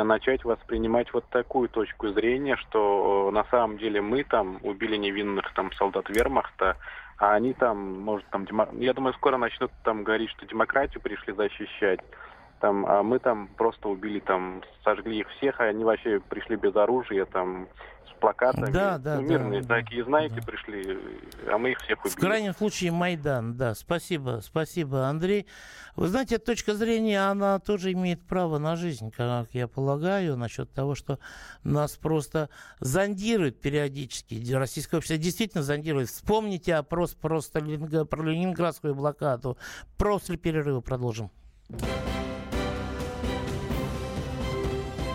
[0.03, 5.53] начать воспринимать вот такую точку зрения, что э, на самом деле мы там убили невинных
[5.53, 6.77] там солдат вермахта,
[7.17, 8.67] а они там, может, там, демо...
[8.73, 11.99] я думаю, скоро начнут там говорить, что демократию пришли защищать,
[12.60, 16.76] там, а мы там просто убили, там, сожгли их всех, а они вообще пришли без
[16.76, 17.68] оружия, там,
[18.26, 18.72] плакатами.
[18.72, 20.41] Да, да, ну, мирные да, такие, знаете, да.
[20.41, 20.98] пришли,
[21.48, 22.15] а мы их всех убили.
[22.15, 23.76] В крайнем случае Майдан, да.
[23.76, 25.48] Спасибо, спасибо, Андрей.
[25.96, 30.72] Вы знаете, эта точка зрения, она тоже имеет право на жизнь, как я полагаю, насчет
[30.72, 31.20] того, что
[31.63, 34.54] нас просто зондируют периодически.
[34.54, 36.10] Российское общество действительно зондирует.
[36.10, 38.10] Вспомните опрос про, Сталинг...
[38.10, 39.58] про Ленинградскую блокаду.
[39.98, 41.32] После перерыва продолжим.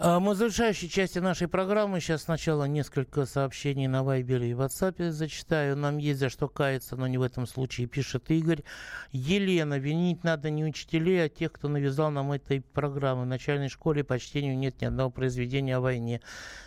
[0.00, 2.00] Мы в завершающей части нашей программы.
[2.00, 5.76] Сейчас сначала несколько сообщений на Вайбере и WhatsApp зачитаю.
[5.76, 8.62] Нам есть за что каяться, но не в этом случае, пишет Игорь.
[9.10, 13.22] Елена, винить надо не учителей, а тех, кто навязал нам этой программы.
[13.22, 16.20] В начальной школе по чтению нет ни одного произведения о войне.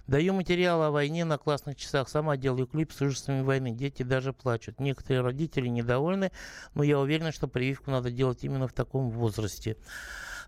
[0.08, 2.10] Даю материал о войне на классных часах.
[2.10, 3.72] Сама делаю клип с ужасами войны.
[3.72, 4.82] Дети даже плачут.
[4.82, 6.34] Некоторые родители недовольны,
[6.74, 9.78] но я уверена, что прививку надо делать именно в таком возрасте.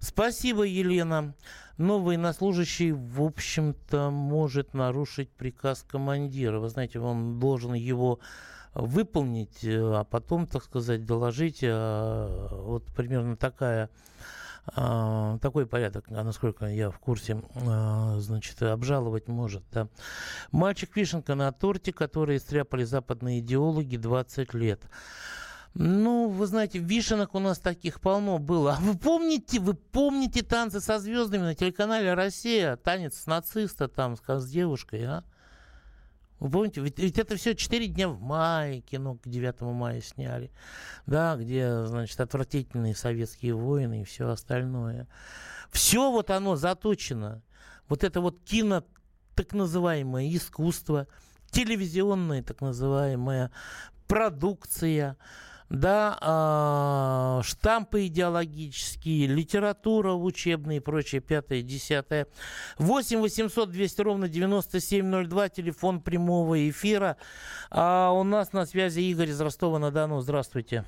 [0.03, 1.33] Спасибо, Елена.
[1.77, 6.59] Но военнослужащий, в общем-то, может нарушить приказ командира.
[6.59, 8.19] Вы знаете, он должен его
[8.73, 11.61] выполнить, э, а потом, так сказать, доложить.
[11.63, 13.89] А, вот примерно такая
[14.75, 17.41] а, такой порядок, а насколько я в курсе,
[18.17, 19.63] значит, обжаловать может.
[19.71, 19.87] Да.
[20.51, 24.81] Мальчик Вишенка на торте, который стряпали западные идеологи 20 лет.
[25.75, 28.75] Ну, вы знаете, вишенок у нас таких полно было.
[28.75, 32.75] А вы помните, вы помните танцы со звездами на телеканале «Россия»?
[32.75, 35.23] Танец нациста там, с девушкой, а?
[36.39, 40.51] Вы помните, ведь, ведь это все четыре дня в мае, кино к 9 мая сняли,
[41.05, 45.07] да, где, значит, отвратительные советские войны и все остальное.
[45.71, 47.41] Все вот оно заточено.
[47.87, 48.83] Вот это вот кино,
[49.35, 51.07] так называемое искусство,
[51.49, 53.49] телевизионная так называемая
[54.05, 55.17] продукция–
[55.69, 62.27] да, э, штампы идеологические, литература учебная и прочее, пятое, десятое.
[62.77, 67.17] 8 800 200 ровно 9702, телефон прямого эфира.
[67.71, 70.19] А у нас на связи Игорь из Ростова-на-Дону.
[70.21, 70.85] Здравствуйте.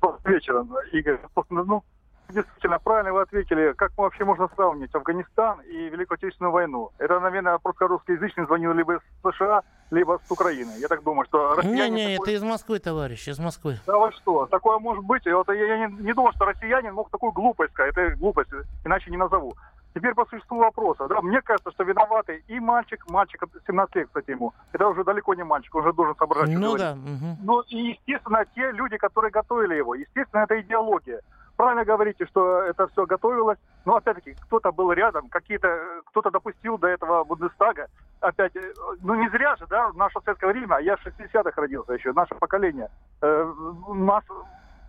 [0.00, 1.20] Добрый вечер, Игорь.
[1.50, 1.84] Ну,
[2.28, 3.72] действительно, правильно вы ответили.
[3.76, 6.90] Как вообще можно сравнить Афганистан и Великую Отечественную войну?
[6.98, 9.62] Это, наверное, просто русскоязычный звонил либо из США,
[9.92, 10.72] либо с Украины.
[10.78, 11.90] Я так думаю, что россияне...
[11.90, 12.28] Не-не, такой...
[12.28, 13.78] это из Москвы, товарищ, из Москвы.
[13.86, 14.46] Да вы что?
[14.46, 15.24] Такое может быть.
[15.26, 17.94] Вот я, не, не думал, что россиянин мог такую глупость сказать.
[17.96, 18.50] Это глупость,
[18.84, 19.54] иначе не назову.
[19.94, 21.06] Теперь по существу вопроса.
[21.06, 24.54] Да, мне кажется, что виноватый и мальчик, мальчик 17 лет, кстати, ему.
[24.72, 26.56] Это уже далеко не мальчик, он уже должен соображать.
[26.56, 26.92] Ну да.
[26.92, 27.36] Угу.
[27.42, 29.94] Ну и, естественно, те люди, которые готовили его.
[29.94, 31.20] Естественно, это идеология
[31.62, 33.58] правильно говорите, что это все готовилось.
[33.84, 37.86] Но опять-таки, кто-то был рядом, какие-то, кто-то допустил до этого Бундестага.
[38.20, 41.92] Опять, э, ну не зря же, да, в наше советское время, я в 60-х родился
[41.92, 42.88] еще, наше поколение.
[43.20, 43.44] Э,
[43.86, 44.24] у нас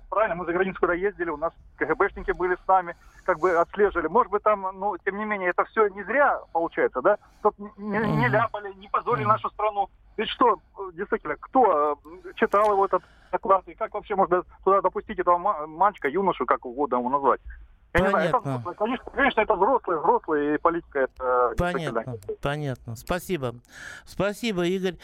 [0.09, 4.07] правильно, мы за границу куда ездили, у нас КГБшники были с нами, как бы отслеживали.
[4.07, 7.17] Может быть, там, ну, тем не менее, это все не зря получается, да?
[7.41, 9.89] Чтоб не, не ляпали, не позорили нашу страну.
[10.17, 10.59] Ведь что,
[10.93, 16.07] действительно, кто э, читал его этот доклад, и как вообще можно туда допустить этого мальчика,
[16.07, 17.41] юношу, как угодно его назвать?
[17.95, 18.37] Я понятно.
[18.37, 21.53] не знаю, это, конечно, конечно, это взрослые, взрослые, и политика это...
[21.57, 22.95] Понятно, понятно.
[22.95, 23.55] Спасибо.
[24.03, 24.97] Спасибо, Игорь.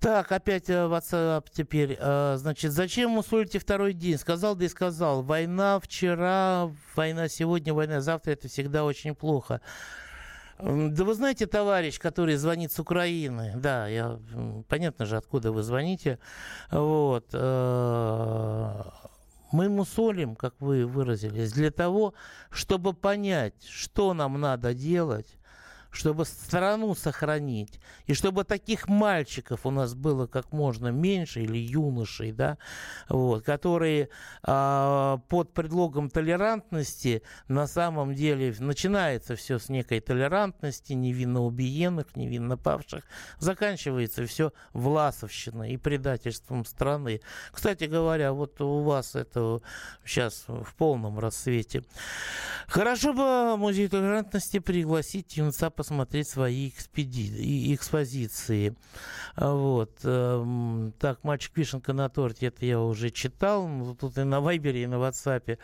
[0.00, 1.96] Так, опять э, WhatsApp теперь.
[2.00, 4.16] Э, значит, зачем мусолите второй день?
[4.16, 5.22] Сказал, да и сказал.
[5.22, 8.32] Война вчера, война сегодня, война завтра.
[8.32, 9.60] Это всегда очень плохо.
[10.58, 14.18] Да вы знаете, товарищ, который звонит с Украины, да, я,
[14.68, 16.18] понятно же, откуда вы звоните,
[16.70, 18.82] вот, э,
[19.50, 22.14] мы мусолим, как вы выразились, для того,
[22.50, 25.38] чтобы понять, что нам надо делать,
[25.92, 32.32] чтобы страну сохранить, и чтобы таких мальчиков у нас было как можно меньше, или юношей,
[32.32, 32.56] да,
[33.08, 34.08] вот, которые
[34.42, 42.56] а, под предлогом толерантности на самом деле начинается все с некой толерантности, невинно убиенных, невинно
[42.56, 43.04] павших,
[43.38, 47.20] заканчивается все власовщиной и предательством страны.
[47.52, 49.60] Кстати говоря, вот у вас это
[50.06, 51.84] сейчас в полном расцвете.
[52.66, 57.74] Хорошо бы музей толерантности пригласить юнца посмотреть свои экспеди...
[57.74, 58.76] экспозиции.
[59.36, 59.90] Вот.
[60.04, 63.66] Эм, так, «Мальчик вишенка на торте» это я уже читал.
[63.66, 65.58] Ну, тут и на Вайбере, и на Ватсапе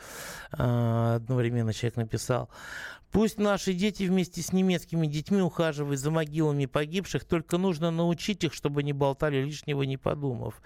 [0.59, 2.51] э, одновременно человек написал.
[3.11, 8.53] Пусть наши дети вместе с немецкими детьми ухаживают за могилами погибших, только нужно научить их,
[8.53, 10.61] чтобы не болтали лишнего, не подумав.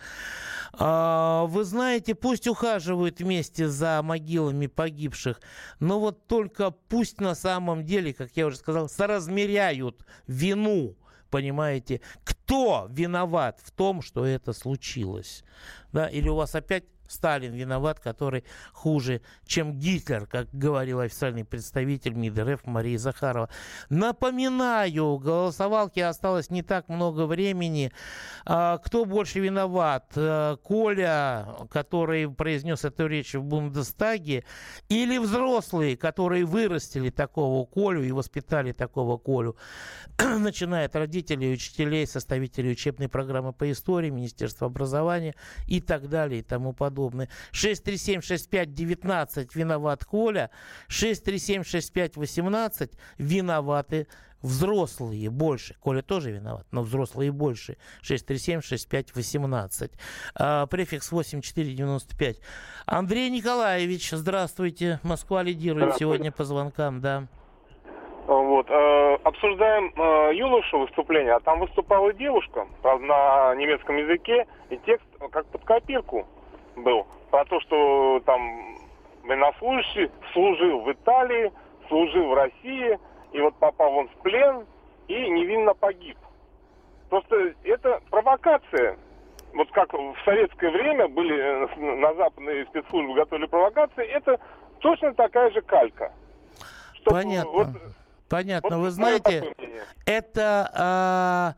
[0.72, 5.40] А, вы знаете, пусть ухаживают вместе за могилами погибших,
[5.78, 10.96] но вот только пусть на самом деле, как я уже сказал, соразмеряют вину
[11.32, 15.44] понимаете, кто виноват в том, что это случилось.
[15.90, 16.06] Да?
[16.06, 22.38] Или у вас опять Сталин виноват, который хуже, чем Гитлер, как говорил официальный представитель МИД
[22.38, 23.48] РФ Мария Захарова.
[23.90, 27.92] Напоминаю, голосовалки осталось не так много времени.
[28.44, 30.12] А, кто больше виноват?
[30.16, 34.44] А, Коля, который произнес эту речь в Бундестаге,
[34.88, 39.56] или взрослые, которые вырастили такого Колю и воспитали такого Колю,
[40.18, 45.34] начиная от родителей, учителей, составителей учебной программы по истории, Министерства образования
[45.66, 47.01] и так далее и тому подобное.
[47.10, 50.50] 637-65-19 виноват Коля,
[50.88, 54.06] 637-65-18 виноваты
[54.42, 55.74] взрослые больше.
[55.80, 57.78] Коля тоже виноват, но взрослые больше.
[58.02, 59.90] 637-65-18.
[60.34, 62.40] А, префикс 8495.
[62.86, 64.98] Андрей Николаевич, здравствуйте.
[65.02, 67.26] Москва лидирует сегодня по звонкам, да.
[68.26, 68.70] Вот.
[68.70, 75.04] Э, обсуждаем э, юношу выступление, а там выступала девушка, правда, на немецком языке, и текст
[75.32, 76.24] как под копирку
[76.76, 77.06] был.
[77.30, 78.78] Про то, что там
[79.24, 81.52] военнослужащий служил в Италии,
[81.88, 82.98] служил в России,
[83.32, 84.66] и вот попал он в плен
[85.08, 86.16] и невинно погиб.
[87.08, 88.96] Просто это провокация.
[89.54, 94.40] Вот как в советское время были э, на западные спецслужбы готовили провокации, это
[94.78, 96.12] точно такая же калька.
[96.94, 97.50] Чтобы Понятно.
[97.50, 97.68] Вот,
[98.32, 98.78] Понятно.
[98.78, 99.54] Вот Вы знаете,
[100.06, 101.54] это а,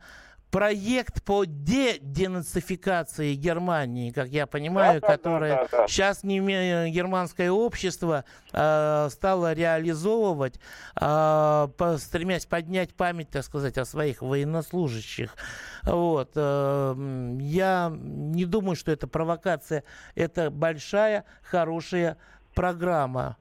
[0.55, 5.87] проект по де-денацификации Германии, как я понимаю, да, которое да, да, да.
[5.89, 10.61] сейчас германское общество э, стало реализовывать,
[11.01, 15.35] э, стремясь поднять память, так сказать, о своих военнослужащих.
[15.83, 16.31] Вот.
[16.35, 16.95] Э,
[17.41, 19.83] я не думаю, что это провокация.
[20.15, 22.15] Это большая, хорошая
[22.53, 23.35] программа.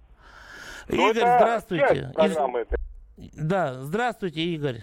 [0.89, 2.13] Но Игорь, здравствуйте.
[2.19, 3.35] Из...
[3.37, 4.83] Да, здравствуйте, Игорь.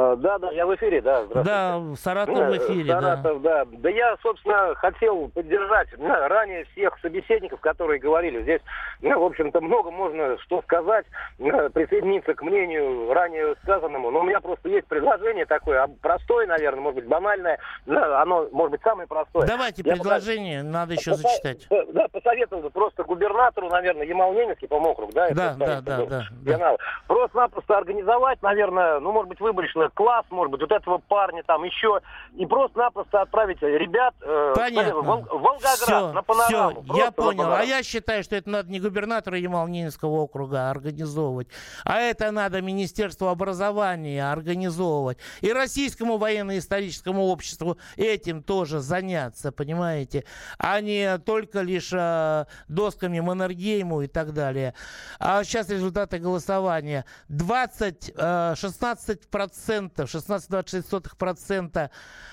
[0.00, 1.24] А, да, да, я в эфире, да.
[1.24, 3.64] Да, Саратов в эфире, Саратов, да.
[3.64, 3.70] да.
[3.78, 8.42] Да я, собственно, хотел поддержать да, ранее всех собеседников, которые говорили.
[8.42, 8.60] Здесь,
[9.02, 11.04] ну, в общем-то, много можно что сказать,
[11.40, 14.12] да, присоединиться к мнению ранее сказанному.
[14.12, 17.58] Но у меня просто есть предложение такое, а, простое, наверное, может быть, банальное.
[17.86, 19.48] Да, оно, может быть, самое простое.
[19.48, 20.70] Давайте я предложение, пока...
[20.70, 21.66] надо еще зачитать.
[21.92, 25.30] Да, посоветовал бы просто губернатору, наверное, Ямал-Ненецкий, по округ, да?
[25.30, 26.76] Да, да, да, да, да.
[27.08, 32.00] Просто-напросто организовать, наверное, ну, может быть, выборочно класс, может быть, вот этого парня там еще,
[32.36, 34.94] и просто-напросто отправить ребят э, Понятно.
[35.00, 36.82] в Волгоград все, на панораму.
[36.82, 37.52] Все, я понял.
[37.52, 41.48] А я считаю, что это надо не губернатора Ямал-Ненецкого округа организовывать,
[41.84, 45.18] а это надо Министерству образования организовывать.
[45.40, 50.24] И Российскому военно-историческому обществу этим тоже заняться, понимаете,
[50.58, 54.74] а не только лишь э, досками Маннергейму и так далее.
[55.18, 57.04] А сейчас результаты голосования.
[57.28, 61.90] 20, э, 16 процентов, 16,26%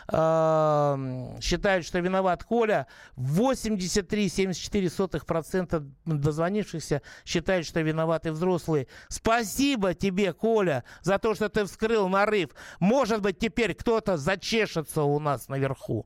[0.07, 2.87] э, считают, что виноват Коля,
[3.17, 8.87] 83,74% дозвонившихся считают, что виноваты взрослые.
[9.07, 12.49] Спасибо тебе, Коля, за то, что ты вскрыл нарыв.
[12.79, 16.05] Может быть, теперь кто-то зачешется у нас наверху.